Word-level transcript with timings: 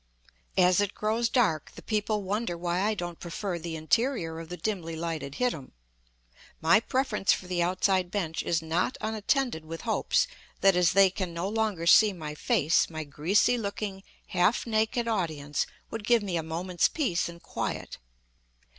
As 0.57 0.81
it 0.81 0.95
grows 0.95 1.29
dark 1.29 1.73
the 1.75 1.83
people 1.83 2.23
wonder 2.23 2.57
why 2.57 2.81
I 2.81 2.95
don't 2.95 3.19
prefer 3.19 3.59
the 3.59 3.75
interior 3.75 4.39
of 4.39 4.49
the 4.49 4.57
dimly 4.57 4.95
lighted 4.95 5.35
hittim. 5.35 5.73
My 6.59 6.79
preference 6.79 7.33
for 7.33 7.45
the 7.45 7.61
outside 7.61 8.09
bench 8.09 8.41
is 8.41 8.63
not 8.63 8.97
unattended 8.99 9.63
with 9.63 9.81
hopes 9.81 10.25
that, 10.61 10.75
as 10.75 10.93
they 10.93 11.11
can 11.11 11.35
no 11.35 11.47
longer 11.47 11.85
see 11.85 12.13
my 12.13 12.33
face, 12.33 12.89
my 12.89 13.03
greasy 13.03 13.59
looking, 13.59 14.01
half 14.29 14.65
naked 14.65 15.07
audience 15.07 15.67
would 15.91 16.03
give 16.03 16.23
me 16.23 16.35
a 16.35 16.41
moment's 16.41 16.87
peace 16.87 17.29
and 17.29 17.43
quiet. 17.43 17.99